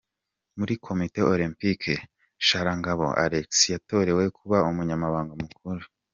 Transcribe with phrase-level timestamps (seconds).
[0.57, 1.93] Muri Komite Olempike,
[2.47, 5.83] Sharangabo Alexis yatorewe kuba Umunyamabanga mukuru.